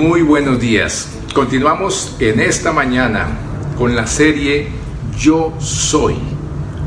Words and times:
Muy 0.00 0.22
buenos 0.22 0.58
días. 0.58 1.10
Continuamos 1.34 2.16
en 2.20 2.40
esta 2.40 2.72
mañana 2.72 3.28
con 3.76 3.94
la 3.94 4.06
serie 4.06 4.68
Yo 5.18 5.52
Soy, 5.58 6.14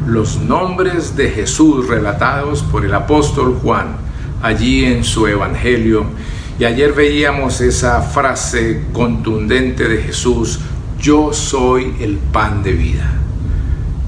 los 0.07 0.37
nombres 0.37 1.15
de 1.15 1.29
Jesús 1.29 1.87
relatados 1.87 2.63
por 2.63 2.83
el 2.83 2.93
apóstol 2.95 3.59
Juan 3.61 3.97
allí 4.41 4.85
en 4.85 5.03
su 5.03 5.27
Evangelio. 5.27 6.07
Y 6.57 6.65
ayer 6.65 6.93
veíamos 6.93 7.61
esa 7.61 8.01
frase 8.01 8.85
contundente 8.93 9.87
de 9.87 10.01
Jesús, 10.01 10.59
yo 10.99 11.33
soy 11.33 11.95
el 11.99 12.17
pan 12.17 12.63
de 12.63 12.71
vida. 12.71 13.13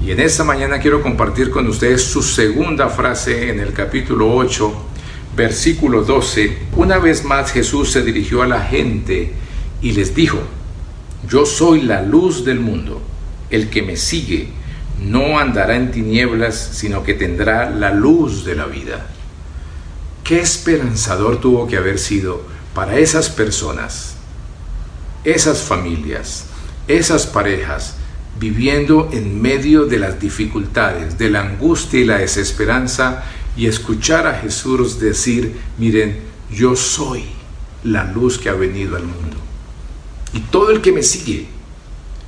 Y 0.04 0.10
en 0.10 0.20
esta 0.20 0.44
mañana 0.44 0.80
quiero 0.80 1.04
compartir 1.04 1.52
con 1.52 1.68
ustedes 1.68 2.04
su 2.04 2.24
segunda 2.24 2.90
frase 2.90 3.52
en 3.52 3.60
el 3.60 3.72
capítulo 3.72 4.34
8 4.36 4.95
versículo 5.36 6.04
12, 6.04 6.58
una 6.76 6.98
vez 6.98 7.24
más 7.26 7.52
Jesús 7.52 7.92
se 7.92 8.04
dirigió 8.04 8.42
a 8.42 8.48
la 8.48 8.62
gente 8.62 9.34
y 9.82 9.92
les 9.92 10.16
dijo, 10.16 10.40
yo 11.30 11.46
soy 11.46 11.82
la 11.82 12.02
luz 12.02 12.46
del 12.46 12.60
mundo, 12.60 13.02
el 13.50 13.70
que 13.70 13.82
me 13.82 13.98
sigue 13.98 14.50
no 15.00 15.40
andará 15.40 15.76
en 15.76 15.92
tinieblas, 15.92 16.56
sino 16.74 17.04
que 17.04 17.14
tendrá 17.14 17.70
la 17.70 17.92
luz 17.92 18.46
de 18.46 18.56
la 18.56 18.66
vida. 18.66 19.08
Qué 20.24 20.40
esperanzador 20.40 21.40
tuvo 21.40 21.68
que 21.68 21.78
haber 21.78 22.00
sido 22.00 22.44
para 22.74 22.98
esas 22.98 23.30
personas, 23.30 24.16
esas 25.24 25.62
familias, 25.62 26.46
esas 26.88 27.28
parejas, 27.28 27.98
viviendo 28.40 29.10
en 29.12 29.42
medio 29.42 29.86
de 29.86 30.00
las 30.00 30.20
dificultades, 30.20 31.18
de 31.18 31.30
la 31.30 31.42
angustia 31.42 32.00
y 32.00 32.06
la 32.06 32.18
desesperanza, 32.18 33.24
y 33.56 33.68
escuchar 33.68 34.28
a 34.28 34.40
Jesús 34.40 35.00
decir, 35.00 35.60
miren, 35.78 36.20
yo 36.52 36.76
soy 36.76 37.24
la 37.84 38.04
luz 38.04 38.38
que 38.38 38.50
ha 38.50 38.54
venido 38.54 38.96
al 38.96 39.04
mundo. 39.04 39.38
Y 40.34 40.40
todo 40.40 40.72
el 40.72 40.82
que 40.82 40.92
me 40.92 41.04
sigue 41.04 41.48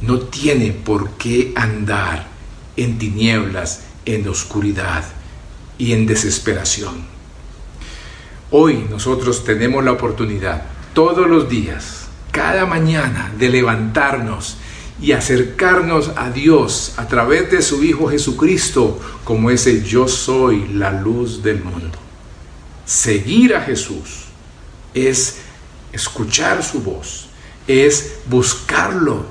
no 0.01 0.19
tiene 0.19 0.71
por 0.71 1.11
qué 1.11 1.53
andar 1.55 2.27
en 2.77 2.97
tinieblas, 2.97 3.81
en 4.05 4.27
oscuridad 4.27 5.03
y 5.77 5.93
en 5.93 6.05
desesperación. 6.05 7.05
Hoy 8.51 8.85
nosotros 8.89 9.43
tenemos 9.43 9.83
la 9.83 9.91
oportunidad 9.91 10.63
todos 10.93 11.27
los 11.27 11.49
días, 11.49 12.07
cada 12.31 12.65
mañana, 12.65 13.31
de 13.37 13.49
levantarnos 13.49 14.57
y 15.01 15.11
acercarnos 15.11 16.11
a 16.15 16.31
Dios 16.31 16.93
a 16.97 17.07
través 17.07 17.51
de 17.51 17.61
su 17.61 17.83
Hijo 17.83 18.09
Jesucristo 18.09 18.99
como 19.23 19.51
ese 19.51 19.83
yo 19.83 20.07
soy 20.07 20.67
la 20.69 20.91
luz 20.91 21.43
del 21.43 21.63
mundo. 21.63 21.97
Seguir 22.85 23.55
a 23.55 23.61
Jesús 23.61 24.25
es 24.93 25.37
escuchar 25.91 26.63
su 26.63 26.81
voz, 26.81 27.27
es 27.67 28.19
buscarlo 28.25 29.25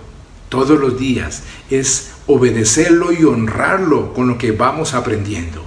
todos 0.49 0.79
los 0.79 0.99
días, 0.99 1.43
es 1.71 2.11
obedecerlo 2.27 3.13
y 3.13 3.25
honrarlo 3.25 4.15
con 4.15 4.29
lo 4.29 4.39
que 4.39 4.53
vamos 4.53 4.95
aprendiendo. 4.95 5.65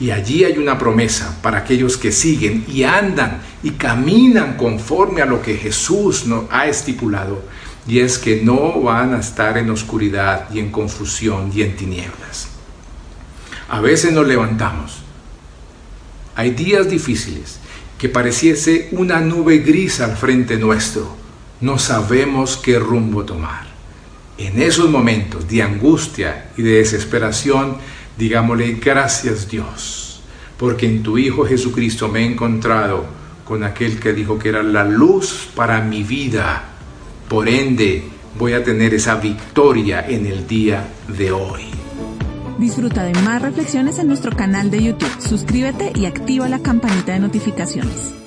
Y 0.00 0.10
allí 0.10 0.44
hay 0.44 0.58
una 0.58 0.78
promesa 0.78 1.38
para 1.40 1.58
aquellos 1.58 1.96
que 1.96 2.12
siguen 2.12 2.64
y 2.68 2.82
andan 2.82 3.42
y 3.62 3.72
caminan 3.72 4.56
conforme 4.56 5.22
a 5.22 5.26
lo 5.26 5.40
que 5.40 5.56
Jesús 5.56 6.26
nos 6.26 6.44
ha 6.50 6.66
estipulado 6.66 7.42
y 7.86 7.98
es 7.98 8.18
que 8.18 8.42
no 8.42 8.80
van 8.80 9.14
a 9.14 9.20
estar 9.20 9.58
en 9.58 9.70
oscuridad 9.70 10.48
y 10.52 10.58
en 10.58 10.70
confusión 10.70 11.50
y 11.54 11.62
en 11.62 11.76
tinieblas. 11.76 12.48
A 13.68 13.80
veces 13.80 14.12
nos 14.12 14.26
levantamos. 14.26 15.02
Hay 16.34 16.50
días 16.50 16.88
difíciles 16.88 17.58
que 17.98 18.08
pareciese 18.08 18.88
una 18.92 19.20
nube 19.20 19.58
gris 19.58 20.00
al 20.00 20.16
frente 20.16 20.56
nuestro. 20.56 21.16
No 21.60 21.78
sabemos 21.78 22.56
qué 22.56 22.78
rumbo 22.78 23.24
tomar. 23.24 23.66
En 24.36 24.60
esos 24.60 24.90
momentos 24.90 25.46
de 25.48 25.62
angustia 25.62 26.50
y 26.56 26.62
de 26.62 26.78
desesperación, 26.78 27.76
digámosle 28.18 28.72
gracias 28.74 29.48
Dios, 29.48 30.22
porque 30.58 30.86
en 30.86 31.02
tu 31.02 31.18
Hijo 31.18 31.46
Jesucristo 31.46 32.08
me 32.08 32.20
he 32.20 32.26
encontrado 32.26 33.06
con 33.44 33.62
aquel 33.62 34.00
que 34.00 34.12
dijo 34.12 34.38
que 34.38 34.48
era 34.48 34.62
la 34.62 34.84
luz 34.84 35.48
para 35.54 35.80
mi 35.80 36.02
vida 36.02 36.73
por 37.28 37.48
ende, 37.48 38.04
voy 38.38 38.52
a 38.52 38.64
tener 38.64 38.94
esa 38.94 39.16
victoria 39.16 40.04
en 40.06 40.26
el 40.26 40.46
día 40.46 40.84
de 41.08 41.32
hoy. 41.32 41.62
Disfruta 42.58 43.02
de 43.02 43.12
más 43.22 43.42
reflexiones 43.42 43.98
en 43.98 44.06
nuestro 44.06 44.30
canal 44.34 44.70
de 44.70 44.82
YouTube. 44.82 45.20
Suscríbete 45.20 45.92
y 45.94 46.06
activa 46.06 46.48
la 46.48 46.60
campanita 46.60 47.12
de 47.12 47.20
notificaciones. 47.20 48.23